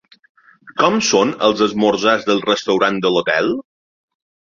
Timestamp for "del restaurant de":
2.31-3.13